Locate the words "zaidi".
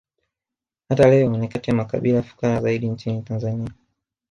2.61-2.89